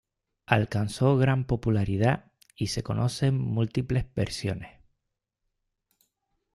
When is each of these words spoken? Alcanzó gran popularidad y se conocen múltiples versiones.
Alcanzó 0.47 1.15
gran 1.17 1.45
popularidad 1.45 2.31
y 2.55 2.69
se 2.69 2.81
conocen 2.81 3.37
múltiples 3.37 4.11
versiones. 4.15 4.79